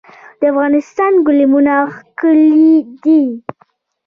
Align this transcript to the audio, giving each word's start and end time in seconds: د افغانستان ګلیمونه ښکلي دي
د 0.39 0.41
افغانستان 0.51 1.11
ګلیمونه 1.27 1.75
ښکلي 1.93 2.71
دي 3.03 3.21